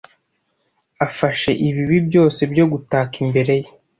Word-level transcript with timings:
afashe 1.05 1.51
ibibi 1.67 1.97
byose 2.07 2.41
byo 2.51 2.65
gutaka 2.71 3.15
imbere 3.25 3.53
ye 3.63 3.71